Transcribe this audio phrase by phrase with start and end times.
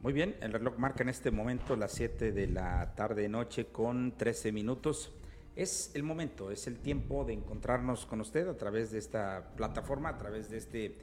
[0.00, 4.16] Muy bien, el reloj marca en este momento las 7 de la tarde noche con
[4.16, 5.12] 13 minutos.
[5.56, 10.10] Es el momento, es el tiempo de encontrarnos con usted a través de esta plataforma,
[10.10, 10.94] a través de este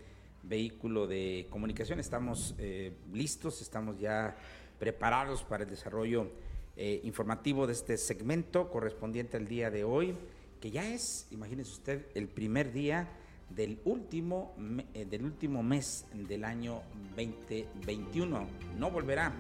[0.43, 1.99] vehículo de comunicación.
[1.99, 4.37] Estamos eh, listos, estamos ya
[4.79, 6.31] preparados para el desarrollo
[6.77, 10.15] eh, informativo de este segmento correspondiente al día de hoy,
[10.61, 13.09] que ya es, imagínese usted, el primer día
[13.49, 14.53] del último,
[14.93, 16.81] eh, del último mes del año
[17.15, 18.47] 2021.
[18.77, 19.33] No volverá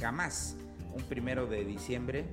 [0.00, 0.56] jamás
[0.94, 2.24] un primero de diciembre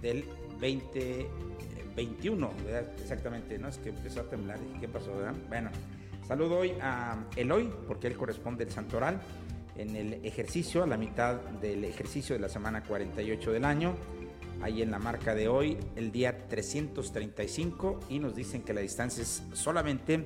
[0.00, 0.24] del
[0.60, 2.50] 2021,
[3.00, 3.68] Exactamente, ¿no?
[3.68, 5.12] Es que empezó a temblar, ¿qué pasó?
[5.48, 5.70] Bueno,
[6.26, 9.20] saludo hoy a Eloy, porque él corresponde el santoral
[9.76, 13.94] en el ejercicio, a la mitad del ejercicio de la semana 48 del año.
[14.62, 19.22] Ahí en la marca de hoy, el día 335, y nos dicen que la distancia
[19.22, 20.24] es solamente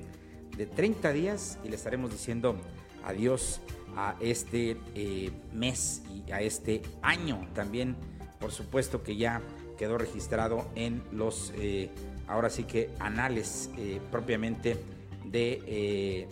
[0.55, 2.55] de 30 días y le estaremos diciendo
[3.03, 3.61] adiós
[3.95, 7.95] a este eh, mes y a este año también.
[8.39, 9.41] Por supuesto que ya
[9.75, 11.89] quedó registrado en los, eh,
[12.27, 14.77] ahora sí que anales eh, propiamente
[15.25, 16.27] de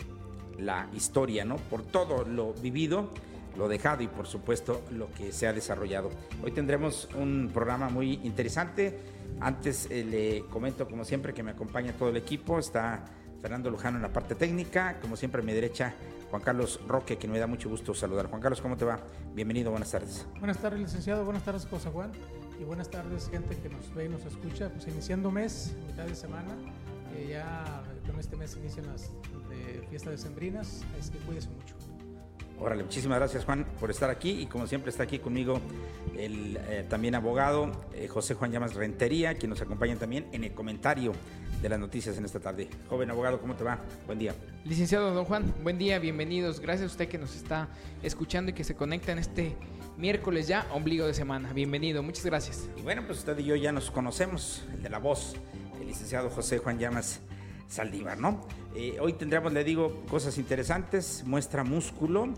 [0.58, 1.56] la historia, ¿no?
[1.56, 3.10] Por todo lo vivido,
[3.56, 6.10] lo dejado y por supuesto lo que se ha desarrollado.
[6.42, 8.98] Hoy tendremos un programa muy interesante.
[9.40, 12.58] Antes eh, le comento como siempre que me acompaña todo el equipo.
[12.58, 13.04] Está
[13.40, 15.94] Fernando Lujano en la parte técnica, como siempre a mi derecha
[16.30, 18.26] Juan Carlos Roque, que me da mucho gusto saludar.
[18.26, 19.00] Juan Carlos, ¿cómo te va?
[19.34, 20.26] Bienvenido, buenas tardes.
[20.38, 21.24] Buenas tardes, licenciado.
[21.24, 22.12] Buenas tardes, José Juan.
[22.60, 24.70] Y buenas tardes, gente que nos ve y nos escucha.
[24.70, 26.56] Pues iniciando mes, mitad de semana.
[27.28, 29.10] ya con este mes inician las
[29.88, 31.85] fiestas decembrinas, es que cuídese mucho.
[32.58, 35.60] Órale, muchísimas gracias Juan por estar aquí y como siempre está aquí conmigo
[36.16, 40.52] el eh, también abogado eh, José Juan Llamas Rentería, quien nos acompaña también en el
[40.52, 41.12] comentario
[41.60, 42.68] de las noticias en esta tarde.
[42.88, 43.78] Joven abogado, ¿cómo te va?
[44.06, 44.34] Buen día.
[44.64, 46.60] Licenciado Don Juan, buen día, bienvenidos.
[46.60, 47.68] Gracias a usted que nos está
[48.02, 49.54] escuchando y que se conecta en este
[49.98, 51.52] miércoles ya, ombligo de semana.
[51.52, 52.68] Bienvenido, muchas gracias.
[52.76, 55.36] Y bueno, pues usted y yo ya nos conocemos, el de la voz,
[55.80, 57.20] el licenciado José Juan Llamas
[57.68, 58.40] Saldívar, ¿no?
[58.74, 62.28] Eh, hoy tendremos, le digo, cosas interesantes, muestra músculo,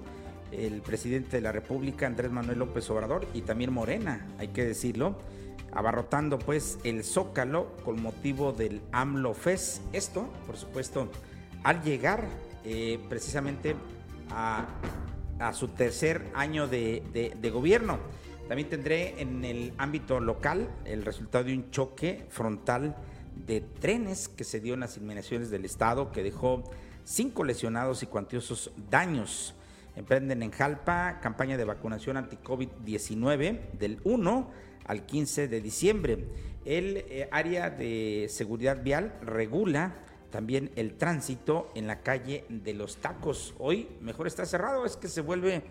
[0.52, 5.18] el presidente de la República, Andrés Manuel López Obrador, y también Morena, hay que decirlo,
[5.72, 9.82] abarrotando pues el Zócalo con motivo del AMLO FES.
[9.92, 11.10] Esto, por supuesto,
[11.62, 12.24] al llegar
[12.64, 13.76] eh, precisamente
[14.30, 14.66] a,
[15.52, 17.98] su tercer año de gobierno.
[18.48, 22.96] También tendré en el ámbito local el resultado de un choque frontal
[23.46, 26.64] de trenes que se dio en las inmediaciones del Estado, que dejó
[27.04, 29.54] cinco lesionados y cuantiosos daños.
[29.96, 34.50] Emprenden en Jalpa campaña de vacunación anti-COVID-19 del 1
[34.84, 36.24] al 15 de diciembre.
[36.64, 39.94] El eh, área de seguridad vial regula
[40.30, 43.54] también el tránsito en la calle de los tacos.
[43.58, 45.62] Hoy mejor está cerrado, es que se vuelve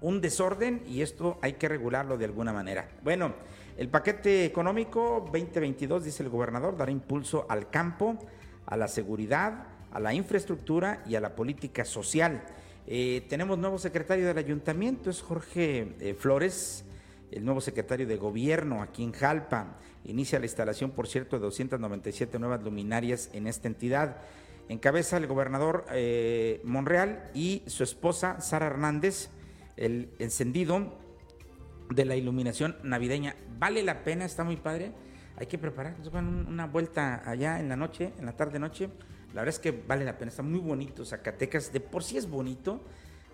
[0.00, 2.88] un desorden y esto hay que regularlo de alguna manera.
[3.02, 3.34] Bueno,
[3.76, 8.18] el paquete económico 2022, dice el gobernador, dará impulso al campo,
[8.64, 12.42] a la seguridad, a la infraestructura y a la política social.
[12.86, 16.84] Eh, tenemos nuevo secretario del ayuntamiento, es Jorge eh, Flores,
[17.30, 19.76] el nuevo secretario de gobierno aquí en Jalpa.
[20.04, 24.16] Inicia la instalación, por cierto, de 297 nuevas luminarias en esta entidad.
[24.70, 29.28] Encabeza el gobernador eh, Monreal y su esposa Sara Hernández
[29.76, 30.98] el encendido
[31.90, 33.36] de la iluminación navideña.
[33.58, 34.92] Vale la pena, está muy padre.
[35.36, 38.88] Hay que preparar una vuelta allá en la noche, en la tarde-noche.
[39.34, 41.04] La verdad es que vale la pena, está muy bonito.
[41.04, 42.82] Zacatecas de por sí es bonito,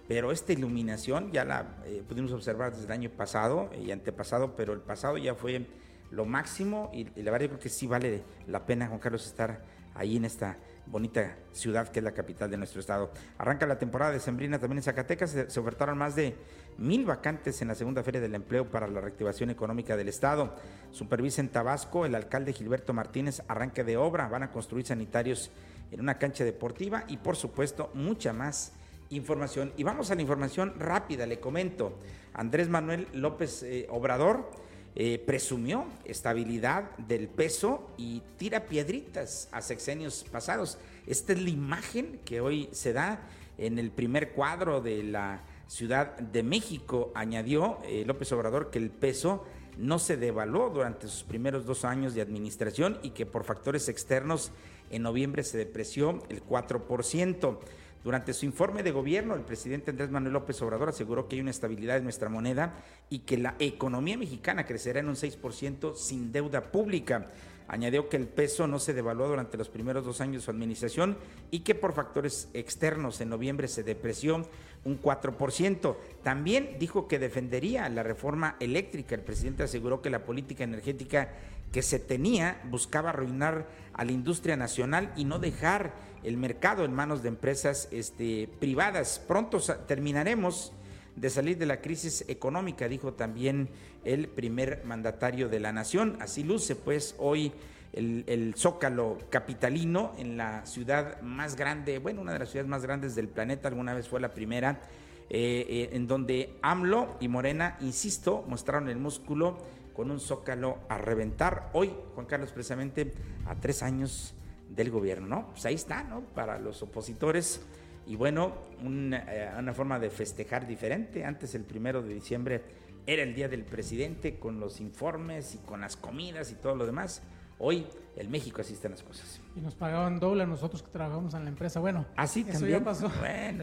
[0.09, 4.73] pero esta iluminación ya la eh, pudimos observar desde el año pasado y antepasado, pero
[4.73, 5.67] el pasado ya fue
[6.11, 9.25] lo máximo y, y la verdad yo creo que sí vale la pena, Juan Carlos,
[9.27, 9.63] estar
[9.95, 13.13] ahí en esta bonita ciudad que es la capital de nuestro estado.
[13.39, 16.35] Arranca la temporada de Sembrina también en Zacatecas, se, ofertaron más de
[16.79, 20.57] mil vacantes en la segunda feria del empleo para la reactivación económica del estado.
[20.91, 25.51] Supervisa en Tabasco el alcalde Gilberto Martínez, arranque de obra, van a construir sanitarios
[25.91, 28.73] en una cancha deportiva y por supuesto mucha más
[29.11, 29.73] información.
[29.77, 31.99] Y vamos a la información rápida, le comento.
[32.35, 34.51] Andrés Manuel López eh, Obrador
[34.95, 40.79] eh, presumió estabilidad del peso y tira piedritas a sexenios pasados.
[41.07, 43.21] Esta es la imagen que hoy se da
[43.57, 47.11] en el primer cuadro de la Ciudad de México.
[47.15, 49.47] Añadió eh, López Obrador que el peso
[49.79, 54.53] no se devaluó durante sus primeros dos años de administración y que por factores externos
[54.91, 57.59] en noviembre se depreció el 4%.
[58.05, 61.53] Durante su informe de gobierno, el presidente Andrés Manuel López Obrador aseguró que hay una
[61.53, 62.75] estabilidad en nuestra moneda
[63.09, 67.31] y que la economía mexicana crecerá en un 6% sin deuda pública.
[67.69, 71.17] Añadió que el peso no se devaluó durante los primeros dos años de su administración
[71.53, 74.49] y que por factores externos en noviembre se depreció
[74.85, 75.97] un 4%.
[76.25, 79.15] También dijo que defendería la reforma eléctrica.
[79.15, 81.31] El presidente aseguró que la política energética
[81.71, 86.93] que se tenía buscaba arruinar a la industria nacional y no dejar el mercado en
[86.93, 89.23] manos de empresas este, privadas.
[89.27, 90.73] Pronto terminaremos
[91.17, 93.69] de salir de la crisis económica, dijo también
[94.05, 96.17] el primer mandatario de la nación.
[96.21, 97.53] Así luce pues hoy
[97.93, 103.15] el, zócalo capitalino en la ciudad más grande, bueno, una de las ciudades más grandes
[103.15, 104.81] del planeta, alguna vez fue la primera,
[105.29, 109.59] eh, eh, en donde AMLO y Morena, insisto, mostraron el músculo
[109.95, 111.69] con un zócalo a reventar.
[111.75, 113.13] Hoy, Juan Carlos, precisamente
[113.47, 114.35] a tres años
[114.75, 115.51] del gobierno, ¿no?
[115.51, 116.21] Pues ahí está, ¿no?
[116.21, 117.61] Para los opositores.
[118.07, 121.25] Y bueno, una, eh, una forma de festejar diferente.
[121.25, 122.63] Antes, el primero de diciembre,
[123.07, 126.87] era el día del presidente con los informes y con las comidas y todo lo
[126.87, 127.23] demás.
[127.59, 127.87] Hoy
[128.17, 129.41] en México así están las cosas.
[129.55, 131.81] Y nos pagaban doble a nosotros que trabajamos en la empresa.
[131.81, 133.11] Bueno, así eso ya pasó.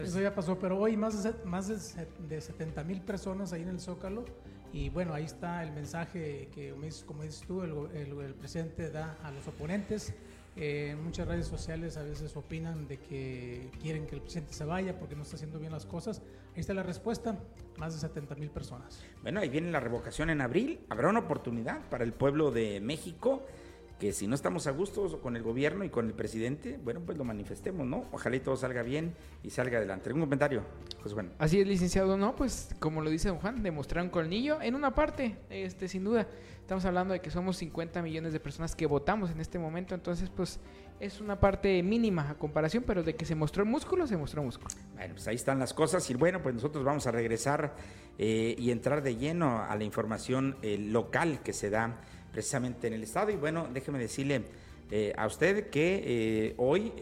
[0.02, 3.80] eso ya pasó, pero hoy más de, más de 70 mil personas ahí en el
[3.80, 4.24] Zócalo.
[4.72, 6.74] Y bueno, ahí está el mensaje que,
[7.04, 10.14] como dices tú, el, el, presidente da a los oponentes.
[10.60, 14.66] Eh, en muchas redes sociales a veces opinan de que quieren que el presidente se
[14.66, 16.20] vaya porque no está haciendo bien las cosas.
[16.54, 17.38] Ahí está la respuesta,
[17.78, 19.02] más de 70 mil personas.
[19.22, 20.80] Bueno, ahí viene la revocación en abril.
[20.90, 23.42] Habrá una oportunidad para el pueblo de México
[23.98, 27.18] que si no estamos a gusto con el gobierno y con el presidente, bueno, pues
[27.18, 28.06] lo manifestemos, ¿no?
[28.12, 30.08] Ojalá y todo salga bien y salga adelante.
[30.08, 30.62] ¿Algún comentario?
[31.02, 31.30] Pues bueno.
[31.38, 32.34] Así es, licenciado, ¿no?
[32.34, 36.26] Pues como lo dice don Juan, demostrar un colmillo en una parte, este, sin duda.
[36.70, 40.30] Estamos hablando de que somos 50 millones de personas que votamos en este momento, entonces
[40.30, 40.60] pues
[41.00, 44.72] es una parte mínima a comparación, pero de que se mostró músculo, se mostró músculo.
[44.94, 47.74] Bueno, pues ahí están las cosas y bueno, pues nosotros vamos a regresar
[48.18, 52.92] eh, y entrar de lleno a la información eh, local que se da precisamente en
[52.92, 53.32] el estado.
[53.32, 54.44] Y bueno, déjeme decirle
[54.92, 56.92] eh, a usted que hoy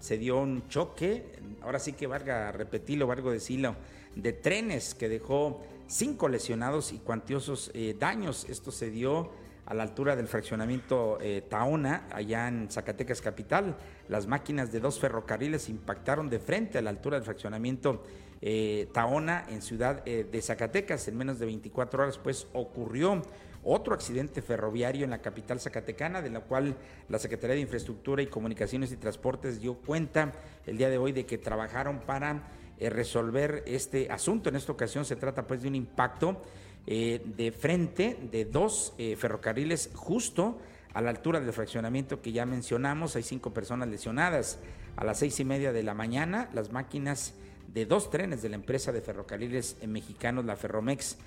[0.00, 3.76] se dio un choque, ahora sí que valga repetirlo, valgo decirlo,
[4.16, 5.62] de trenes que dejó
[5.92, 8.46] cinco lesionados y cuantiosos daños.
[8.48, 9.30] Esto se dio
[9.66, 11.18] a la altura del fraccionamiento
[11.50, 13.76] Taona, allá en Zacatecas Capital.
[14.08, 18.02] Las máquinas de dos ferrocarriles impactaron de frente a la altura del fraccionamiento
[18.92, 21.06] Taona en Ciudad de Zacatecas.
[21.08, 23.22] En menos de 24 horas, pues ocurrió
[23.62, 26.74] otro accidente ferroviario en la capital zacatecana, de la cual
[27.08, 30.32] la Secretaría de Infraestructura y Comunicaciones y Transportes dio cuenta
[30.66, 32.42] el día de hoy de que trabajaron para
[32.82, 34.48] eh, resolver este asunto.
[34.48, 36.42] En esta ocasión se trata pues de un impacto
[36.84, 40.58] eh, de frente de dos eh, ferrocarriles justo
[40.92, 43.14] a la altura del fraccionamiento que ya mencionamos.
[43.14, 44.58] Hay cinco personas lesionadas.
[44.96, 47.34] A las seis y media de la mañana, las máquinas
[47.72, 51.18] de dos trenes de la empresa de ferrocarriles mexicanos, la Ferromex,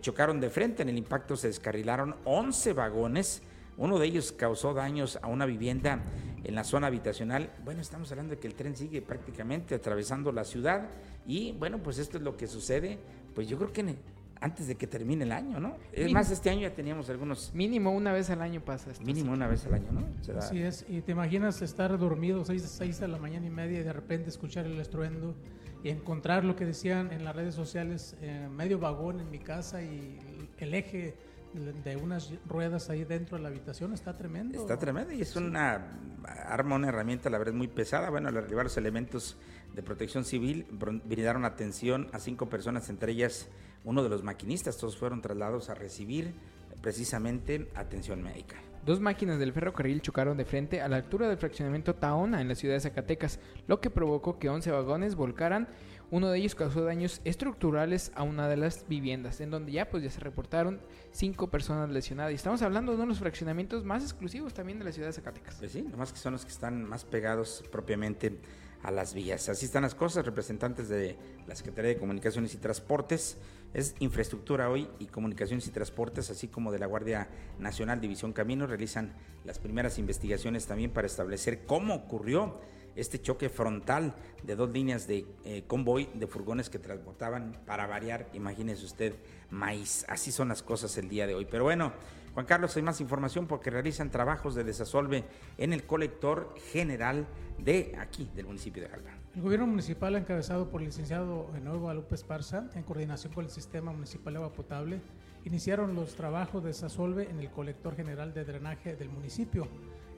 [0.00, 0.82] chocaron de frente.
[0.82, 3.42] En el impacto se descarrilaron 11 vagones.
[3.80, 6.00] Uno de ellos causó daños a una vivienda
[6.44, 7.50] en la zona habitacional.
[7.64, 10.90] Bueno, estamos hablando de que el tren sigue prácticamente atravesando la ciudad
[11.26, 12.98] y bueno, pues esto es lo que sucede.
[13.34, 13.96] Pues yo creo que
[14.38, 15.78] antes de que termine el año, ¿no?
[15.92, 17.54] Es más, este año ya teníamos algunos...
[17.54, 19.02] Mínimo una vez al año pasa esto.
[19.02, 20.06] Mínimo una vez al año, ¿no?
[20.36, 23.82] Así es, y te imaginas estar dormido seis, seis de la mañana y media y
[23.82, 25.34] de repente escuchar el estruendo
[25.82, 29.82] y encontrar lo que decían en las redes sociales, eh, medio vagón en mi casa
[29.82, 30.18] y
[30.58, 31.16] el eje
[31.52, 34.60] de unas ruedas ahí dentro de la habitación está tremendo.
[34.60, 38.10] Está tremendo y es una arma, una herramienta, la verdad, muy pesada.
[38.10, 39.36] Bueno, al arribar los elementos
[39.74, 40.66] de protección civil,
[41.04, 43.48] brindaron atención a cinco personas, entre ellas
[43.84, 44.76] uno de los maquinistas.
[44.76, 46.34] Todos fueron trasladados a recibir
[46.80, 48.56] precisamente atención médica.
[48.84, 52.54] Dos máquinas del ferrocarril chocaron de frente a la altura del fraccionamiento Taona en la
[52.54, 55.68] ciudad de Zacatecas, lo que provocó que 11 vagones volcaran.
[56.10, 60.02] Uno de ellos causó daños estructurales a una de las viviendas, en donde ya pues
[60.02, 60.80] ya se reportaron
[61.12, 62.32] cinco personas lesionadas.
[62.32, 65.12] Y estamos hablando de uno de los fraccionamientos más exclusivos también de la ciudad de
[65.12, 65.56] Zacatecas.
[65.56, 68.38] Pues sí, nomás que son los que están más pegados propiamente
[68.82, 69.48] a las vías.
[69.48, 73.36] Así están las cosas, representantes de la Secretaría de Comunicaciones y Transportes,
[73.72, 78.66] es infraestructura hoy y comunicaciones y transportes, así como de la Guardia Nacional División Camino,
[78.66, 79.14] realizan
[79.44, 82.60] las primeras investigaciones también para establecer cómo ocurrió
[83.00, 88.28] este choque frontal de dos líneas de eh, convoy de furgones que transportaban, para variar,
[88.32, 89.14] imagínese usted,
[89.50, 90.04] maíz.
[90.08, 91.46] Así son las cosas el día de hoy.
[91.50, 91.92] Pero bueno,
[92.34, 95.24] Juan Carlos, hay más información porque realizan trabajos de desasolve
[95.58, 97.26] en el colector general
[97.58, 99.10] de aquí, del municipio de Jalpa.
[99.34, 103.92] El gobierno municipal, encabezado por el licenciado Nuevo Guadalupe Esparza, en coordinación con el Sistema
[103.92, 105.00] Municipal de Agua Potable,
[105.44, 109.66] iniciaron los trabajos de desasolve en el colector general de drenaje del municipio.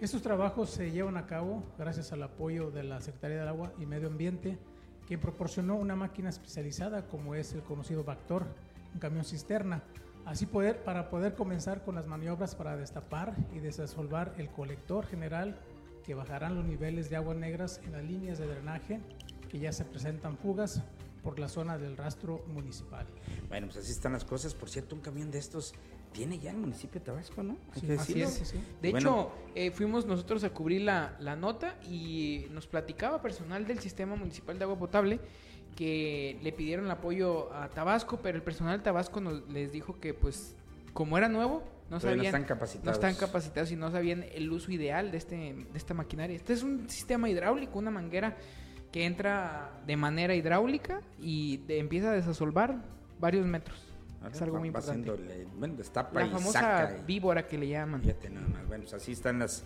[0.02, 3.87] Estos trabajos se llevan a cabo gracias al apoyo de la Secretaría del Agua y
[3.87, 4.59] Medio Ambiente,
[5.06, 8.44] quien proporcionó una máquina especializada como es el conocido Bactor,
[8.94, 9.85] un camión cisterna,
[10.25, 15.56] así poder, para poder comenzar con las maniobras para destapar y desasolvar el colector general
[16.04, 18.99] que bajarán los niveles de aguas negras en las líneas de drenaje
[19.49, 20.82] que ya se presentan fugas
[21.23, 23.06] por la zona del rastro municipal.
[23.49, 24.52] Bueno, pues así están las cosas.
[24.52, 25.75] Por cierto, un camión de estos
[26.12, 27.57] tiene ya el municipio de Tabasco, ¿no?
[27.75, 28.28] Hay que decirlo.
[28.81, 33.78] De hecho, eh, fuimos nosotros a cubrir la, la nota y nos platicaba personal del
[33.81, 35.21] sistema municipal de agua potable
[35.76, 39.99] que le pidieron el apoyo a Tabasco, pero el personal de Tabasco nos, les dijo
[40.00, 40.54] que pues
[40.92, 42.87] como era nuevo, no sabían, no están capacitados.
[42.87, 46.37] No están capacitados y no sabían el uso ideal de este de esta maquinaria.
[46.37, 48.37] Este es un sistema hidráulico, una manguera
[48.90, 52.83] que entra de manera hidráulica y empieza a desasolvar
[53.19, 53.91] varios metros.
[54.30, 55.10] Es algo muy importante.
[55.56, 58.00] bueno, destapa La famosa víbora que le llaman.
[58.02, 58.66] Fíjate nada más.
[58.66, 59.64] Bueno, pues así están las,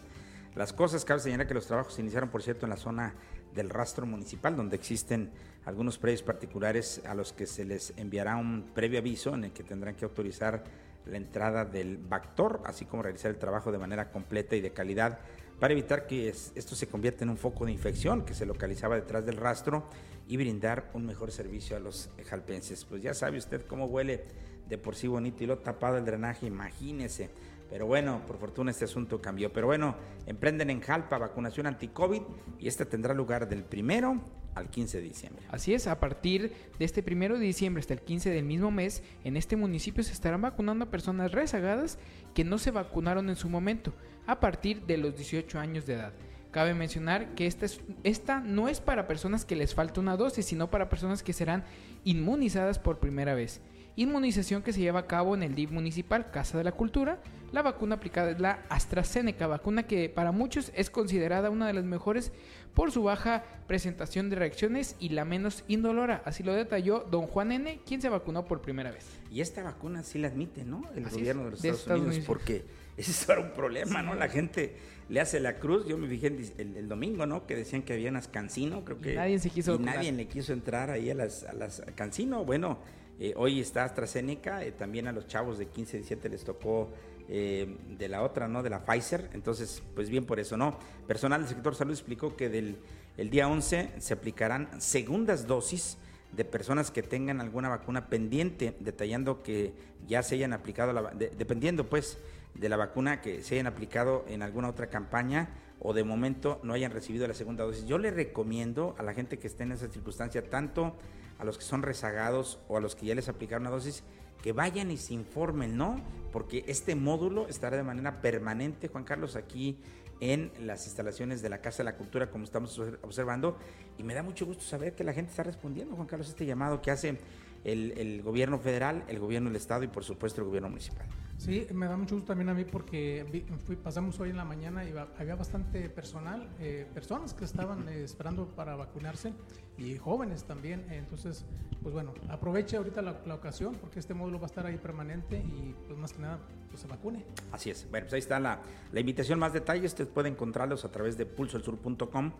[0.54, 1.04] las cosas.
[1.04, 3.14] Cabe señalar que los trabajos se iniciaron, por cierto, en la zona
[3.54, 5.30] del rastro municipal, donde existen
[5.64, 9.64] algunos predios particulares a los que se les enviará un previo aviso en el que
[9.64, 10.62] tendrán que autorizar
[11.06, 15.18] la entrada del Bactor, así como realizar el trabajo de manera completa y de calidad
[15.58, 19.25] para evitar que esto se convierta en un foco de infección que se localizaba detrás
[19.25, 19.88] del rastro
[20.28, 22.84] y brindar un mejor servicio a los jalpenses.
[22.84, 24.25] Pues ya sabe usted cómo huele
[24.68, 27.30] de por sí bonito y lo tapado el drenaje, imagínese.
[27.70, 29.52] Pero bueno, por fortuna este asunto cambió.
[29.52, 29.96] Pero bueno,
[30.26, 32.22] emprenden en Jalpa vacunación anti-COVID
[32.58, 34.22] y esta tendrá lugar del primero
[34.54, 35.44] al 15 de diciembre.
[35.50, 39.02] Así es, a partir de este primero de diciembre hasta el 15 del mismo mes,
[39.25, 41.98] en este municipio se estarán vacunando a personas rezagadas
[42.34, 43.92] que no se vacunaron en su momento,
[44.26, 46.12] a partir de los 18 años de edad.
[46.50, 50.47] Cabe mencionar que esta, es, esta no es para personas que les falta una dosis,
[50.47, 51.64] sino para personas que serán
[52.04, 53.61] inmunizadas por primera vez
[53.97, 57.18] inmunización que se lleva a cabo en el DIF municipal Casa de la Cultura.
[57.52, 61.85] La vacuna aplicada es la AstraZeneca, vacuna que para muchos es considerada una de las
[61.85, 62.33] mejores
[62.75, 66.23] por su baja presentación de reacciones y la menos indolora.
[66.26, 69.06] Así lo detalló don Juan N., quien se vacunó por primera vez.
[69.30, 70.83] Y esta vacuna sí la admite, ¿no?
[70.95, 72.64] El gobierno de los Estados, Unidos, porque
[73.11, 74.15] ese era un problema, ¿no?
[74.15, 74.76] La gente
[75.09, 75.87] le hace la cruz.
[75.87, 77.47] Yo me fijé el, domingo, ¿no?
[77.47, 79.15] Que decían que había unas cancino, creo que.
[79.15, 79.75] nadie se quiso.
[79.75, 82.45] Y nadie le quiso entrar ahí a las, a las cancino.
[82.45, 82.79] Bueno,
[83.19, 86.91] eh, hoy está AstraZeneca, eh, también a los chavos de 15, 17 les tocó
[87.29, 88.62] eh, de la otra, ¿no?
[88.62, 89.31] De la Pfizer.
[89.33, 90.79] Entonces, pues bien por eso, ¿no?
[91.07, 92.76] Personal del sector salud explicó que del
[93.17, 95.97] el día 11 se aplicarán segundas dosis
[96.33, 99.73] de personas que tengan alguna vacuna pendiente, detallando que
[100.07, 102.19] ya se hayan aplicado, la, dependiendo pues
[102.58, 106.72] de la vacuna que se hayan aplicado en alguna otra campaña o de momento no
[106.72, 107.86] hayan recibido la segunda dosis.
[107.86, 110.96] Yo le recomiendo a la gente que esté en esa circunstancia, tanto
[111.38, 114.02] a los que son rezagados o a los que ya les aplicaron una dosis,
[114.42, 116.00] que vayan y se informen, ¿no?
[116.32, 119.78] Porque este módulo estará de manera permanente, Juan Carlos, aquí
[120.20, 123.58] en las instalaciones de la Casa de la Cultura, como estamos observando,
[123.98, 126.80] y me da mucho gusto saber que la gente está respondiendo, Juan Carlos, este llamado
[126.80, 127.18] que hace
[127.64, 131.06] el, el gobierno federal, el gobierno del Estado y por supuesto el gobierno municipal.
[131.38, 133.45] Sí, me da mucho gusto también a mí porque
[133.83, 138.49] pasamos hoy en la mañana y había bastante personal, eh, personas que estaban eh, esperando
[138.49, 139.33] para vacunarse
[139.76, 140.87] y jóvenes también.
[140.90, 141.45] Entonces,
[141.83, 145.75] pues bueno, aproveche ahorita la, ocasión porque este módulo va a estar ahí permanente y
[145.87, 146.38] pues más que nada,
[146.71, 147.25] pues se vacune.
[147.52, 147.87] Así es.
[147.90, 148.61] Bueno, pues ahí está la,
[148.93, 149.38] la invitación.
[149.38, 152.33] Más detalles, usted puede encontrarlos a través de pulsoelsur.com.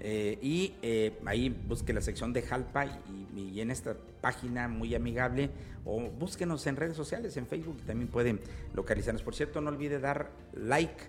[0.00, 5.50] Eh, y eh, ahí busque la sección de Jalpa y, en esta página muy amigable
[5.84, 8.40] o búsquenos en redes sociales, en Facebook también pueden
[8.74, 9.22] localizarnos.
[9.22, 11.04] Por cierto, no olvide dar like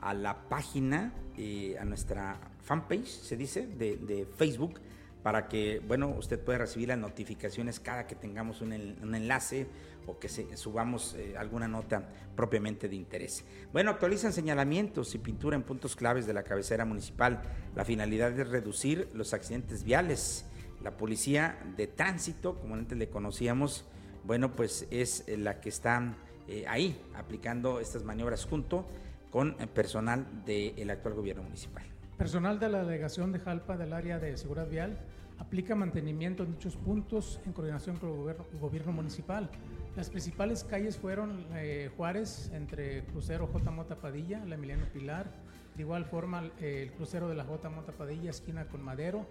[0.00, 4.80] a la página, eh, a nuestra fanpage, se dice, de, de Facebook
[5.24, 9.66] para que, bueno, usted pueda recibir las notificaciones cada que tengamos un, enlace
[10.06, 13.42] o que se, subamos eh, alguna nota propiamente de interés.
[13.72, 17.40] Bueno, actualizan señalamientos y pintura en puntos claves de la cabecera municipal.
[17.74, 20.44] La finalidad es reducir los accidentes viales.
[20.82, 23.86] La policía de tránsito, como antes le conocíamos,
[24.24, 26.16] bueno, pues es la que está
[26.48, 28.86] eh, ahí aplicando estas maniobras junto
[29.30, 31.93] con personal del actual gobierno municipal.
[32.18, 34.96] Personal de la delegación de Jalpa del área de seguridad vial
[35.38, 39.50] aplica mantenimiento en dichos puntos en coordinación con el gobierno, municipal.
[39.96, 43.68] Las principales calles fueron eh, Juárez, entre crucero J.
[43.72, 45.26] Mota Padilla, la Emiliano Pilar,
[45.74, 47.68] de igual forma el crucero de la J.
[47.70, 49.26] Mota Padilla, esquina con Madero,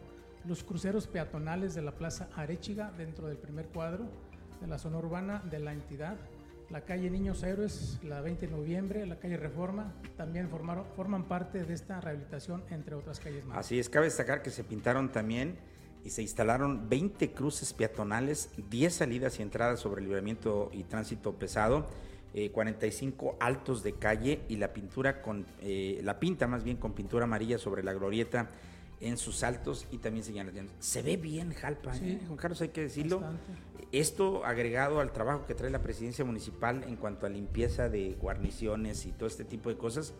[0.46, 4.10] los cruceros peatonales de la Plaza Arechiga, dentro del primer cuadro
[4.60, 6.18] de la zona urbana de la entidad,
[6.70, 11.64] la calle Niños Héroes, la 20 de noviembre, la calle Reforma, también formaron, forman parte
[11.64, 13.58] de esta rehabilitación, entre otras calles más.
[13.58, 15.58] Así es, cabe destacar que se pintaron también
[16.04, 21.34] y se instalaron 20 cruces peatonales, 10 salidas y entradas sobre el libramiento y tránsito
[21.34, 21.88] pesado,
[22.52, 26.94] 45 eh, altos de calle y la pintura con, eh, la pinta más bien con
[26.94, 28.50] pintura amarilla sobre la glorieta
[29.04, 30.70] en sus altos y también señalan.
[30.80, 32.22] Se ve bien Jalpa, ¿eh?
[32.26, 33.22] Juan Carlos, hay que decirlo.
[33.92, 39.06] Esto agregado al trabajo que trae la presidencia municipal en cuanto a limpieza de guarniciones
[39.06, 40.14] y todo este tipo de cosas,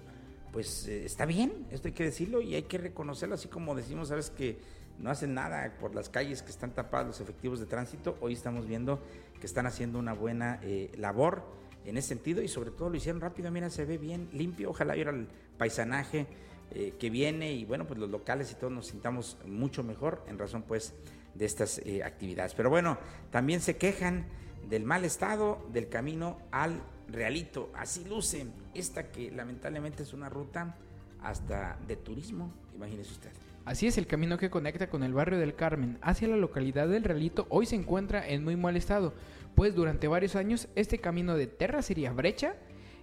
[0.52, 4.10] pues eh, está bien, esto hay que decirlo y hay que reconocerlo, así como decimos,
[4.10, 4.60] sabes que
[5.00, 8.68] no hacen nada por las calles que están tapadas los efectivos de tránsito, hoy estamos
[8.68, 9.02] viendo
[9.40, 11.44] que están haciendo una buena eh, labor
[11.86, 14.94] en ese sentido y sobre todo lo hicieron rápido, mira, se ve bien limpio, ojalá
[14.94, 16.28] viera el paisanaje
[16.76, 20.40] eh, que viene y bueno, pues los locales y todos nos sintamos mucho mejor en
[20.40, 20.94] razón pues
[21.36, 22.54] de estas eh, actividades.
[22.56, 22.98] Pero bueno,
[23.32, 24.26] también se quejan
[24.68, 30.78] del mal estado del camino al Realito, así luce esta que lamentablemente es una ruta
[31.22, 33.30] hasta de turismo, imagínese usted.
[33.66, 37.04] Así es, el camino que conecta con el barrio del Carmen hacia la localidad del
[37.04, 39.14] Realito hoy se encuentra en muy mal estado,
[39.54, 42.56] pues durante varios años este camino de terracería brecha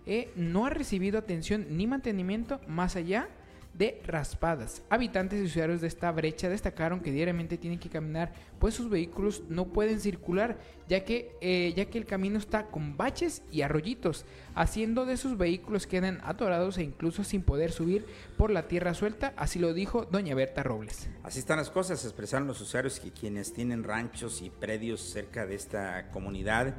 [0.06, 3.28] eh, no ha recibido atención ni mantenimiento más allá
[3.74, 4.82] de raspadas.
[4.90, 9.42] Habitantes y usuarios de esta brecha destacaron que diariamente tienen que caminar, pues sus vehículos
[9.48, 10.58] no pueden circular,
[10.88, 15.38] ya que, eh, ya que el camino está con baches y arroyitos, haciendo de sus
[15.38, 20.04] vehículos queden atorados e incluso sin poder subir por la tierra suelta, así lo dijo
[20.04, 21.08] doña Berta Robles.
[21.22, 25.54] Así están las cosas, expresaron los usuarios que quienes tienen ranchos y predios cerca de
[25.54, 26.74] esta comunidad,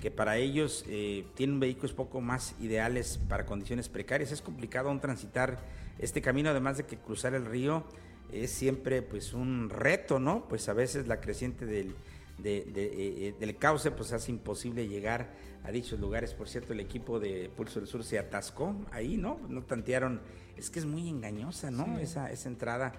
[0.00, 4.32] que para ellos eh, tienen vehículos poco más ideales para condiciones precarias.
[4.32, 5.58] Es complicado aún transitar
[6.00, 7.84] este camino, además de que cruzar el río
[8.32, 10.48] es siempre pues un reto, ¿no?
[10.48, 11.94] Pues a veces la creciente del,
[12.38, 15.28] de, eh, eh, del cauce pues hace imposible llegar
[15.64, 16.32] a dichos lugares.
[16.34, 19.38] Por cierto, el equipo de Pulso del Sur se atascó ahí, ¿no?
[19.48, 20.20] No tantearon.
[20.56, 21.98] Es que es muy engañosa, ¿no?
[21.98, 22.92] Esa, esa entrada.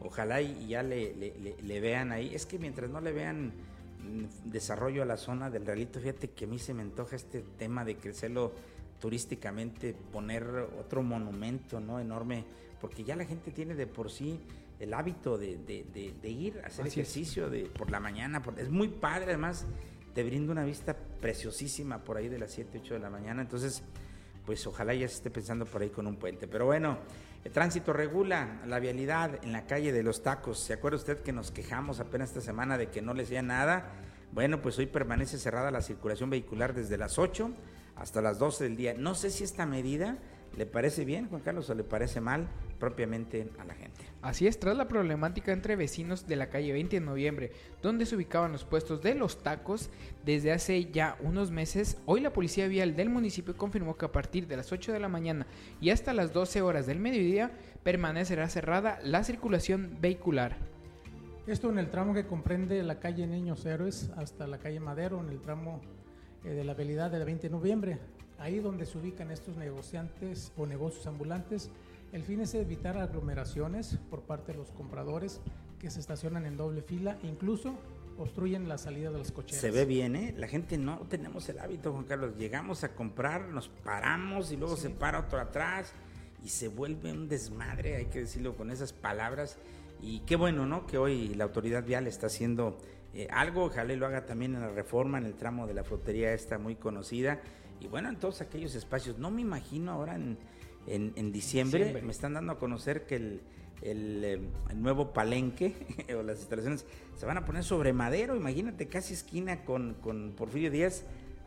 [0.00, 2.34] Ojalá y, ya le, le, vean ahí.
[2.34, 3.52] Es que mientras no le vean
[4.00, 7.44] mm, desarrollo a la zona del realito, fíjate que a mí se me antoja este
[7.56, 8.52] tema de crecerlo
[9.02, 10.46] turísticamente, poner
[10.78, 11.98] otro monumento, ¿no?
[11.98, 12.44] Enorme,
[12.80, 14.38] porque ya la gente tiene de por sí
[14.78, 18.40] el hábito de, ir a hacer ejercicio de, por la mañana.
[18.58, 19.66] es muy padre, además,
[20.14, 23.42] te brinda una vista preciosísima por ahí de las 7, 8 de la mañana.
[23.42, 23.82] Entonces,
[24.46, 26.46] pues ojalá ya se esté pensando por ahí con un puente.
[26.46, 26.98] Pero bueno,
[27.44, 30.60] el tránsito regula la vialidad en la calle de los tacos.
[30.60, 33.90] ¿Se acuerda usted que nos quejamos apenas esta semana de que no les decía nada?
[34.30, 37.50] Bueno, pues hoy permanece cerrada la circulación vehicular desde las 8
[38.02, 38.94] hasta las 12 del día.
[38.98, 40.18] No sé si esta medida
[40.56, 42.48] le parece bien, Juan Carlos, o le parece mal
[42.80, 44.00] propiamente a la gente.
[44.22, 48.16] Así es, tras la problemática entre vecinos de la calle 20 de noviembre, donde se
[48.16, 49.88] ubicaban los puestos de los tacos
[50.24, 54.48] desde hace ya unos meses, hoy la policía vial del municipio confirmó que a partir
[54.48, 55.46] de las 8 de la mañana
[55.80, 57.52] y hasta las 12 horas del mediodía
[57.84, 60.56] permanecerá cerrada la circulación vehicular.
[61.46, 65.28] Esto en el tramo que comprende la calle Niños Héroes hasta la calle Madero, en
[65.28, 65.80] el tramo
[66.44, 67.98] eh, de la habilidad del 20 de noviembre.
[68.38, 71.70] Ahí donde se ubican estos negociantes o negocios ambulantes,
[72.12, 75.40] el fin es evitar aglomeraciones por parte de los compradores
[75.78, 77.74] que se estacionan en doble fila, incluso
[78.18, 79.60] obstruyen la salida de las cocheras.
[79.60, 80.34] Se ve bien, ¿eh?
[80.36, 82.36] La gente no tenemos el hábito, Juan Carlos.
[82.36, 85.92] Llegamos a comprar, nos paramos y luego se para otro atrás
[86.44, 89.58] y se vuelve un desmadre, hay que decirlo con esas palabras.
[90.00, 90.86] Y qué bueno, ¿no?
[90.86, 92.78] Que hoy la autoridad vial está haciendo
[93.14, 96.32] eh, algo, ojalá lo haga también en la reforma, en el tramo de la frutería
[96.32, 97.40] esta muy conocida.
[97.80, 99.18] Y bueno, en todos aquellos espacios.
[99.18, 100.38] No me imagino ahora en,
[100.86, 103.40] en, diciembre, me están dando a conocer que el,
[103.82, 104.40] el, eh,
[104.74, 105.74] nuevo palenque
[106.18, 108.36] o las instalaciones se van a poner sobre madero.
[108.36, 111.04] Imagínate, casi esquina con, con Porfirio Díaz.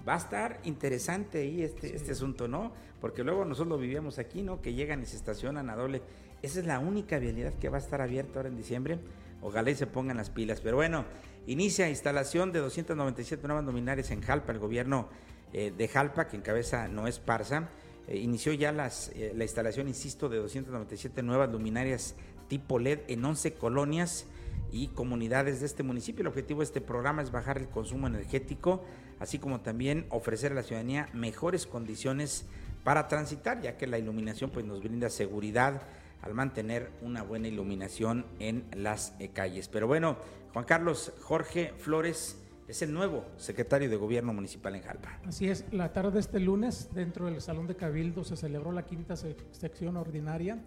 [0.08, 2.74] Va a estar interesante ahí este, este asunto, ¿no?
[3.02, 4.62] Porque luego nosotros lo vivíamos aquí, ¿no?
[4.62, 6.04] Que llegan y se estacionan a doble.
[6.44, 9.00] Esa es la única vialidad que va a estar abierta ahora en diciembre.
[9.42, 10.62] Ojalá y se pongan las pilas.
[10.62, 11.06] Pero bueno,
[11.48, 14.52] Inicia instalación de 297 nuevas luminarias en Jalpa.
[14.52, 15.10] El gobierno
[15.54, 17.70] eh, de Jalpa, que encabeza Noé Esparza,
[18.08, 22.16] eh, inició ya las, eh, la instalación, insisto, de 297 nuevas luminarias
[22.48, 24.26] tipo LED en 11 colonias
[24.72, 26.24] y comunidades de este municipio.
[26.24, 28.84] El objetivo de este programa es bajar el consumo energético,
[29.20, 32.46] así como también ofrecer a la ciudadanía mejores condiciones
[32.84, 35.84] para transitar, ya que la iluminación pues, nos brinda seguridad
[36.26, 39.70] al mantener una buena iluminación en las calles.
[39.70, 40.18] Pero bueno,
[40.54, 45.20] Juan Carlos Jorge Flores es el nuevo secretario de Gobierno Municipal en Jalpa.
[45.26, 48.86] Así es, la tarde de este lunes, dentro del Salón de Cabildo, se celebró la
[48.86, 50.58] quinta sección ordinaria,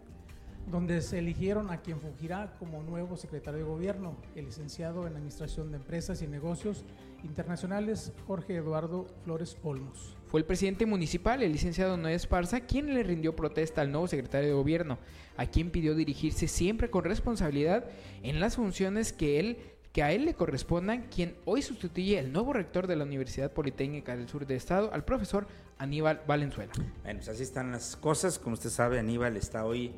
[0.70, 5.70] donde se eligieron a quien fungirá como nuevo secretario de Gobierno, el licenciado en Administración
[5.72, 6.84] de Empresas y Negocios
[7.24, 10.17] Internacionales, Jorge Eduardo Flores Olmos.
[10.28, 14.48] Fue el presidente municipal, el licenciado Noé Esparza, quien le rindió protesta al nuevo secretario
[14.48, 14.98] de Gobierno,
[15.38, 17.86] a quien pidió dirigirse siempre con responsabilidad
[18.22, 19.58] en las funciones que él
[19.92, 24.16] que a él le correspondan, quien hoy sustituye el nuevo rector de la Universidad Politécnica
[24.16, 26.72] del Sur de Estado, al profesor Aníbal Valenzuela.
[27.02, 28.38] Bueno, pues así están las cosas.
[28.38, 29.92] Como usted sabe, Aníbal está hoy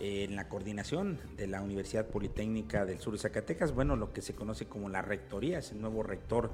[0.00, 4.22] eh, en la coordinación de la Universidad Politécnica del Sur de Zacatecas, bueno, lo que
[4.22, 6.50] se conoce como la rectoría, es el nuevo rector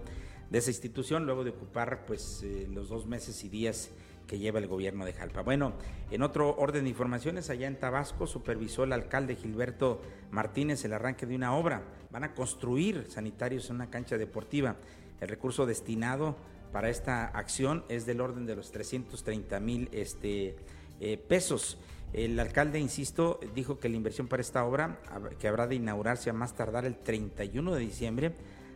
[0.55, 3.91] de esa institución, luego de ocupar pues eh, los dos meses y días
[4.29, 5.43] que lleva el gobierno de Jalpa.
[5.43, 5.73] Bueno,
[6.13, 11.27] en otro orden de informaciones, allá en Tabasco supervisó el alcalde Gilberto Martínez el arranque
[11.27, 11.83] de una obra.
[12.13, 14.77] Van a construir sanitarios en una cancha deportiva.
[15.21, 16.37] El recurso destinado
[16.73, 20.55] para esta acción es del orden de los 330 mil este,
[21.01, 21.79] eh, pesos.
[22.13, 25.01] El alcalde, insisto, dijo que la inversión para esta obra,
[25.41, 28.35] que habrá de inaugurarse a más tardar el 31 de diciembre,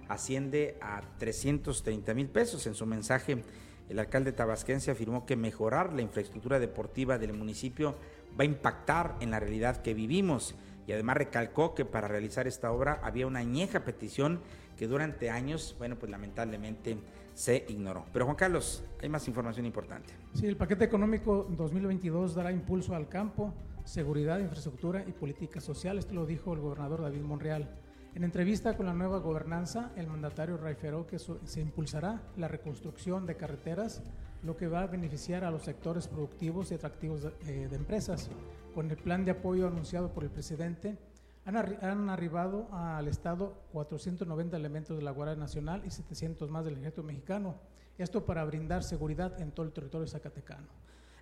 [0.09, 2.67] asciende a 330 mil pesos.
[2.67, 3.43] En su mensaje,
[3.89, 7.95] el alcalde tabasquense afirmó que mejorar la infraestructura deportiva del municipio
[8.39, 10.55] va a impactar en la realidad que vivimos
[10.87, 14.41] y además recalcó que para realizar esta obra había una añeja petición
[14.77, 16.97] que durante años, bueno, pues lamentablemente
[17.35, 18.07] se ignoró.
[18.13, 20.15] Pero Juan Carlos, hay más información importante.
[20.35, 23.53] Sí, el paquete económico 2022 dará impulso al campo,
[23.85, 27.69] seguridad, infraestructura y políticas sociales, esto lo dijo el gobernador David Monreal.
[28.15, 33.37] En entrevista con la nueva gobernanza, el mandatario reiteró que se impulsará la reconstrucción de
[33.37, 34.03] carreteras,
[34.43, 38.31] lo que va a beneficiar a los sectores productivos y atractivos de, eh, empresas.
[38.75, 40.97] Con el plan de apoyo anunciado por el presidente,
[41.45, 47.03] han, arribado al Estado 490 elementos de la Guardia Nacional y 700 más del Ejército
[47.03, 47.57] Mexicano.
[47.97, 50.67] Esto para brindar seguridad en todo el territorio zacatecano.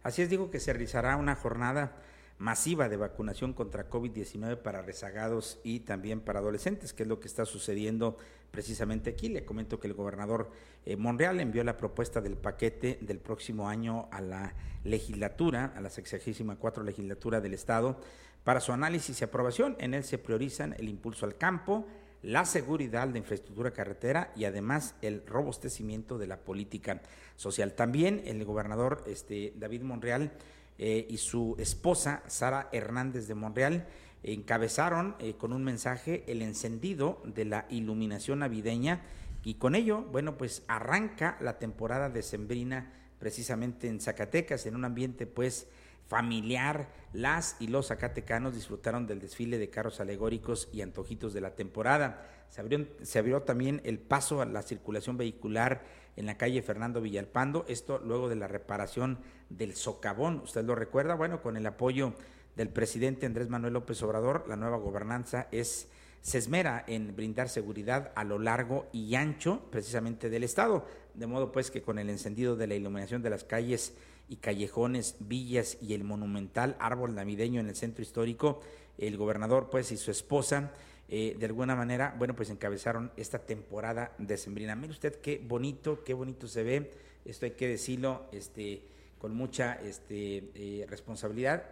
[0.03, 1.93] Así es, digo que se realizará una jornada
[2.39, 7.29] masiva de vacunación contra COVID-19 para rezagados y también para adolescentes, que es lo que
[7.29, 8.19] está sucediendo
[8.51, 9.29] precisamente aquí.
[9.29, 10.51] Le comento que el gobernador
[10.85, 15.91] eh, Monreal envió la propuesta del paquete del próximo año a la legislatura, a la
[15.91, 17.99] 64 legislatura del Estado,
[18.45, 19.77] para su análisis y aprobación.
[19.79, 21.87] En él se priorizan el impulso al campo,
[22.23, 27.01] la seguridad de infraestructura carretera y además el robustecimiento de la política
[27.37, 27.73] social.
[27.75, 30.33] También el gobernador este, David Monreal
[30.79, 33.87] eh, y su esposa, Sara Hernández de Monreal,
[34.23, 39.03] encabezaron eh, con un mensaje el encendido de la iluminación navideña
[39.45, 45.27] y con ello, bueno, pues arranca la temporada decembrina precisamente en Zacatecas, en un ambiente
[45.27, 45.69] pues
[46.09, 46.89] familiar.
[47.13, 52.27] Las y los zacatecanos disfrutaron del desfile de carros alegóricos y antojitos de la temporada.
[52.51, 55.85] Se abrió, se abrió también el paso a la circulación vehicular
[56.17, 59.19] en la calle Fernando Villalpando, esto luego de la reparación
[59.51, 62.15] del socavón, usted lo recuerda, bueno, con el apoyo
[62.57, 65.89] del presidente Andrés Manuel López Obrador, la nueva gobernanza es
[66.27, 71.53] se esmera en brindar seguridad a lo largo y ancho precisamente del estado, de modo
[71.53, 73.95] pues que con el encendido de la iluminación de las calles
[74.29, 78.61] y callejones, villas y el monumental árbol navideño en el centro histórico,
[78.99, 80.73] el gobernador pues y su esposa
[81.09, 84.75] eh, de alguna manera, bueno, pues encabezaron esta temporada decembrina.
[84.75, 86.91] Mire usted qué bonito, qué bonito se ve,
[87.25, 88.83] esto hay que decirlo este,
[89.19, 91.65] con mucha este, eh, responsabilidad.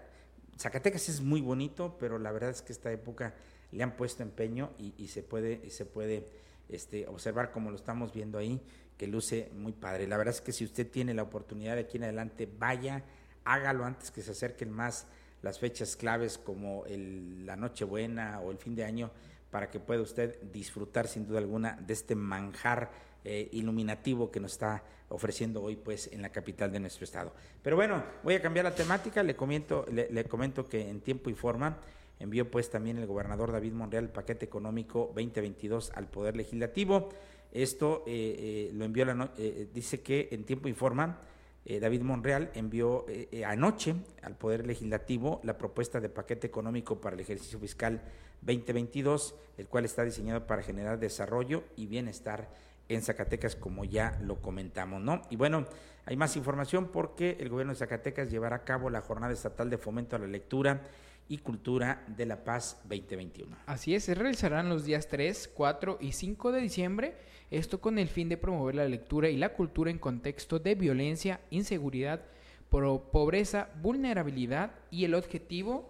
[0.59, 3.35] Zacatecas es muy bonito, pero la verdad es que esta época
[3.73, 6.29] le han puesto empeño y, se puede, se puede
[6.69, 8.61] este, observar como lo estamos viendo ahí,
[8.97, 10.07] que luce muy padre.
[10.07, 13.03] La verdad es que si usted tiene la oportunidad de aquí en adelante, vaya,
[13.45, 15.09] hágalo antes que se acerquen más
[15.45, 19.11] las fechas claves como el, la Nochebuena o el fin de año
[19.51, 22.91] para que pueda usted disfrutar sin duda alguna de este manjar
[23.25, 27.33] eh, iluminativo que nos está ofreciendo hoy pues en la capital de nuestro estado.
[27.63, 31.35] Pero bueno, voy a cambiar la temática, le comento, le, comento que en tiempo y
[31.35, 31.77] forma
[32.19, 37.11] envió pues también el gobernador David Monreal el paquete económico 2022 al Poder Legislativo.
[37.53, 39.31] Esto eh, eh, lo envió, la
[39.73, 41.21] dice que en tiempo y forma
[41.67, 47.01] eh, David Monreal envió eh, eh, anoche al Poder Legislativo la propuesta de paquete económico
[47.01, 48.03] para el ejercicio fiscal
[48.43, 52.49] 2022, el cual está diseñado para generar desarrollo y bienestar
[52.91, 55.23] en Zacatecas, como ya lo comentamos, ¿no?
[55.31, 55.65] Y bueno,
[56.05, 59.79] hay más información porque el gobierno de Zacatecas llevará a cabo la Jornada Estatal de
[59.79, 60.83] Fomento a la Lectura
[61.29, 63.57] y Cultura de la Paz 2021.
[63.67, 67.15] Así es, se realizarán los días 3, 4 y 5 de diciembre
[67.51, 71.41] esto con el fin de promover la lectura y la cultura en contexto de violencia,
[71.51, 72.23] inseguridad,
[72.69, 75.89] pobreza, vulnerabilidad y el objetivo,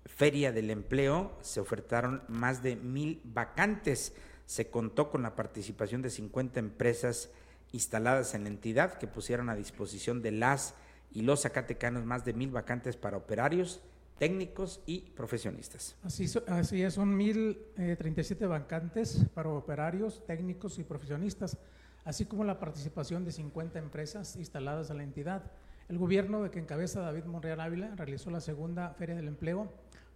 [0.06, 4.14] Feria del Empleo se ofertaron más de mil vacantes.
[4.46, 7.30] Se contó con la participación de 50 empresas
[7.72, 10.74] instaladas en la entidad que pusieron a disposición de las
[11.14, 13.83] y los zacatecanos más de mil vacantes para operarios,
[14.18, 15.96] técnicos y profesionistas.
[16.03, 21.59] Así, así es, son mil eh, treinta siete vacantes para operarios, técnicos y profesionistas,
[22.05, 25.51] así como la participación de 50 empresas instaladas en la entidad.
[25.88, 29.72] El gobierno de que encabeza David Monreal Ávila realizó la segunda Feria del Empleo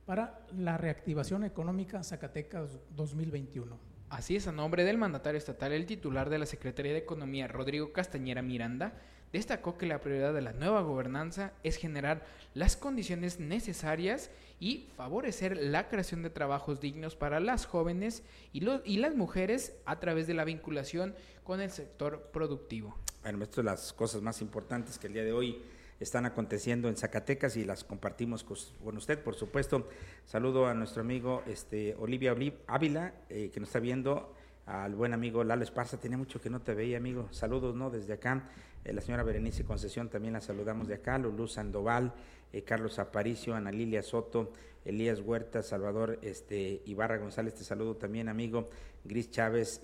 [0.07, 3.77] para la reactivación económica Zacatecas 2021.
[4.09, 7.93] Así es, a nombre del mandatario estatal, el titular de la Secretaría de Economía, Rodrigo
[7.93, 8.93] Castañera Miranda,
[9.33, 15.57] destacó que la prioridad de la nueva gobernanza es generar las condiciones necesarias y favorecer
[15.57, 20.35] la creación de trabajos dignos para las jóvenes y, y las mujeres a través de
[20.35, 22.97] la vinculación con el sector productivo.
[23.23, 25.63] Bueno, esto es las cosas más importantes que el día de hoy
[26.01, 29.89] están aconteciendo en Zacatecas y las compartimos con usted, por supuesto.
[30.27, 32.37] Saludo a nuestro amigo este, Olivia
[32.67, 34.35] Ávila, eh, que nos está viendo,
[34.67, 37.29] al buen amigo Lalo Esparza, tenía mucho que no te veía, amigo.
[37.31, 37.91] Saludos, ¿no?
[37.91, 38.49] Desde acá.
[38.85, 42.13] Eh, la señora Berenice Concesión también la saludamos de acá, Lulú Sandoval,
[42.53, 44.53] eh, Carlos Aparicio, Ana Lilia Soto,
[44.85, 48.69] Elías Huerta, Salvador este, Ibarra González, te saludo también, amigo.
[49.05, 49.81] Gris Chávez,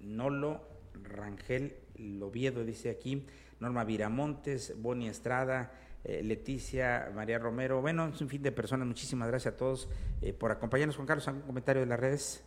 [0.00, 0.60] Nolo
[1.02, 3.26] Rangel Loviedo, dice aquí.
[3.62, 5.72] Norma Viramontes, Boni Estrada,
[6.02, 8.88] eh, Leticia, María Romero, bueno, es un fin de personas.
[8.88, 9.88] Muchísimas gracias a todos
[10.20, 10.96] eh, por acompañarnos.
[10.96, 12.44] Juan Carlos, ¿algún comentario de las redes?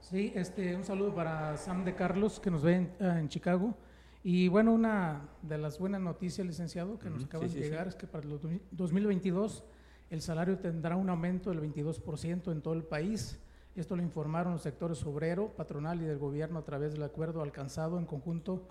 [0.00, 3.74] Sí, este, un saludo para Sam de Carlos, que nos ve en, ah, Chicago.
[4.22, 8.06] Y bueno, una de las buenas noticias, licenciado, que nos acaban de llegar es que
[8.06, 8.40] para el
[8.72, 9.64] 2022
[10.10, 13.38] el salario tendrá un aumento del 22% en todo el país.
[13.74, 17.98] Esto lo informaron los sectores obrero, patronal y del gobierno a través del acuerdo alcanzado
[17.98, 18.66] en conjunto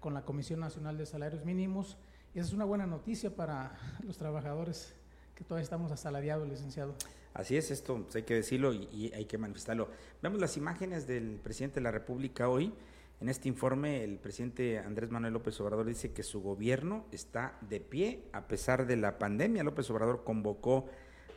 [0.00, 1.96] con la Comisión Nacional de Salarios Mínimos.
[2.34, 4.94] Y esa es una buena noticia para los trabajadores
[5.34, 6.94] que todavía estamos asalariados, licenciado.
[7.34, 9.88] Así es, esto pues, hay que decirlo y, hay que manifestarlo.
[10.22, 12.72] Vemos las imágenes del presidente de la República hoy.
[13.20, 17.80] En este informe, el presidente Andrés Manuel López Obrador dice que su gobierno está de
[17.80, 19.64] pie a pesar de la pandemia.
[19.64, 20.86] López Obrador convocó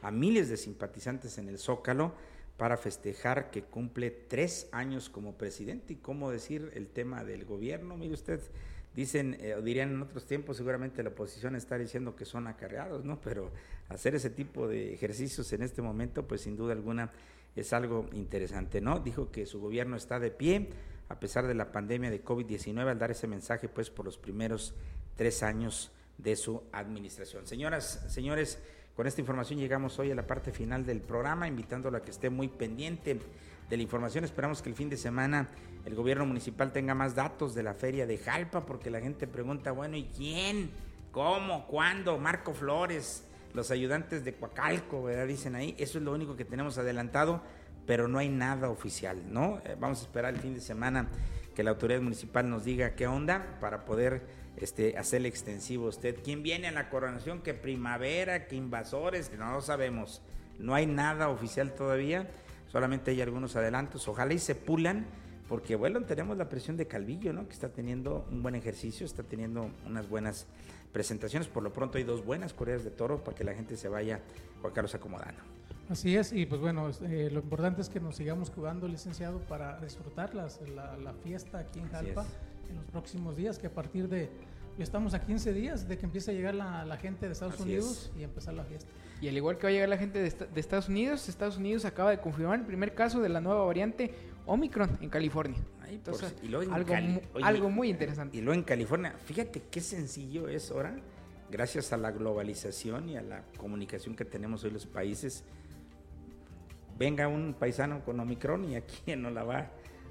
[0.02, 2.14] a miles de simpatizantes en el Zócalo
[2.58, 7.98] para festejar que cumple tres años como presidente y cómo decir el tema del gobierno.
[7.98, 8.40] Mire usted,
[8.96, 13.06] dicen, eh, o dirían en otros tiempos, seguramente la oposición está diciendo que son acarreados,
[13.06, 13.20] ¿no?
[13.22, 13.52] Pero
[13.90, 17.12] hacer ese tipo de ejercicios en este momento, pues sin duda alguna
[17.56, 19.00] es algo interesante, ¿no?
[19.00, 20.70] Dijo que su gobierno está de pie
[21.10, 24.74] a pesar de la pandemia de COVID-19 al dar ese mensaje, pues por los primeros
[25.18, 27.46] tres años de su administración.
[27.46, 28.60] Señoras, señores,
[28.96, 32.30] con esta información llegamos hoy a la parte final del programa, invitándolo a que esté
[32.30, 33.20] muy pendiente
[33.72, 34.26] de la información.
[34.26, 35.48] Esperamos que el fin de semana
[35.86, 39.72] el gobierno municipal tenga más datos de la feria de Jalpa, porque la gente pregunta,
[39.72, 40.70] bueno, ¿y quién?
[41.12, 41.66] ¿Cómo?
[41.68, 42.18] ¿Cuándo?
[42.18, 45.26] Marco Flores, los ayudantes de Coacalco, ¿verdad?
[45.26, 47.42] Dicen ahí, eso es lo único que tenemos adelantado,
[47.88, 49.62] pero no hay nada oficial, ¿no?
[49.64, 51.08] Eh, vamos a esperar el fin de semana
[51.56, 54.22] que la autoridad municipal nos diga qué onda para poder
[54.58, 56.18] este, hacerle extensivo a usted.
[56.22, 57.42] ¿Quién viene a la coronación?
[57.42, 58.48] ¿Qué primavera?
[58.48, 59.32] ¿Qué invasores?
[59.38, 60.22] No lo sabemos.
[60.60, 62.30] No hay nada oficial todavía,
[62.72, 64.08] solamente hay algunos adelantos.
[64.08, 65.06] Ojalá y se pulan,
[65.50, 67.48] porque bueno, tenemos la presión de Calvillo, ¿no?
[67.48, 70.48] Que está teniendo un buen ejercicio, está teniendo unas buenas
[70.94, 71.48] presentaciones.
[71.48, 74.22] Por lo pronto hay dos buenas correas de toro para que la gente se vaya,
[74.62, 75.42] Juan Carlos, acomodando.
[75.90, 79.78] Así es, y pues bueno, eh, lo importante es que nos sigamos cuidando, licenciado, para
[79.82, 80.48] disfrutar la,
[81.22, 82.26] fiesta aquí en Jalpa
[82.70, 84.30] en los próximos días, que a partir de,
[84.84, 88.24] estamos a 15 días de que empiece a llegar la, gente de Estados Unidos y
[88.24, 88.90] empezar la fiesta.
[89.22, 92.12] Y al igual que va a llegar la gente de, Estados Unidos, Estados Unidos acaba
[92.12, 94.14] de confirmar el primer caso de la nueva variante
[94.46, 95.60] Omicron en California.
[96.72, 96.94] algo,
[97.44, 98.38] algo muy interesante.
[98.38, 100.96] Y luego en California, fíjate qué sencillo es ahora
[101.52, 105.44] gracias a la globalización y a la comunicación que tenemos hoy los países,
[106.98, 109.70] venga un paisano con Omicron y a quién no la va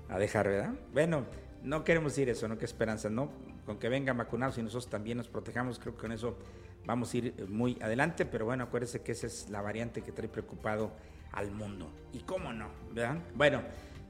[0.09, 0.75] a dejar, ¿verdad?
[0.93, 1.25] Bueno,
[1.63, 2.59] no queremos decir eso, ¿no?
[2.59, 3.31] Qué esperanza, ¿no?
[3.71, 6.37] Con que venga vacunados y nosotros también nos protejamos, creo que con eso
[6.85, 10.29] vamos a ir muy adelante, pero bueno, acuérdese que esa es la variante que trae
[10.29, 10.91] preocupado
[11.31, 11.89] al mundo.
[12.13, 13.19] Y cómo no, ¿verdad?
[13.33, 13.63] Bueno,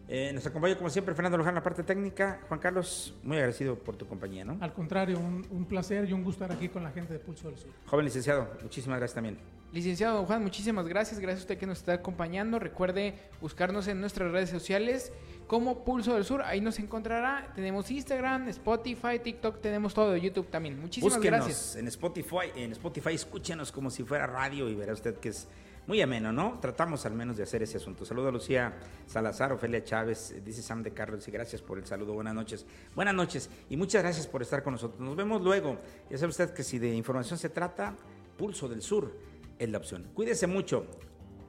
[0.08, 2.40] eh, nos acompaña como siempre Fernando Luján, la parte técnica.
[2.48, 4.56] Juan Carlos, muy agradecido por tu compañía, ¿no?
[4.62, 7.48] Al contrario, un, un placer y un gusto estar aquí con la gente de Pulso
[7.50, 7.70] del Sur.
[7.84, 9.36] Joven licenciado, muchísimas gracias también.
[9.74, 11.20] Licenciado Don Juan, muchísimas gracias.
[11.20, 12.58] Gracias a usted que nos está acompañando.
[12.58, 15.12] Recuerde buscarnos en nuestras redes sociales
[15.50, 16.42] como Pulso del Sur.
[16.42, 17.50] Ahí nos encontrará.
[17.56, 20.80] Tenemos Instagram, Spotify, TikTok, tenemos todo, YouTube también.
[20.80, 21.74] Muchísimas Búsquenos gracias.
[21.74, 25.48] en Spotify, en Spotify, escúchenos como si fuera radio y verá usted que es
[25.88, 26.60] muy ameno, ¿no?
[26.60, 28.04] Tratamos al menos de hacer ese asunto.
[28.04, 28.74] Saludo a Lucía
[29.08, 32.12] Salazar, Ofelia Chávez, dice Sam de Carlos y gracias por el saludo.
[32.12, 32.64] Buenas noches.
[32.94, 35.00] Buenas noches y muchas gracias por estar con nosotros.
[35.00, 35.78] Nos vemos luego.
[36.08, 37.96] Ya sabe usted que si de información se trata,
[38.38, 39.12] Pulso del Sur
[39.58, 40.12] es la opción.
[40.14, 40.86] Cuídese mucho.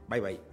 [0.09, 0.50] Bye bye.